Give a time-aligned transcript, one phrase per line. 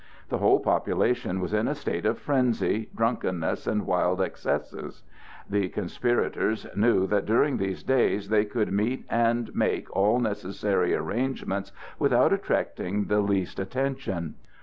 [0.29, 5.03] The whole population was in a state of frenzy, drunkenness, and wild excesses.
[5.47, 11.71] The conspirators knew that during these days they could meet and make all necessary arrangements
[11.99, 14.33] without attracting the least attention.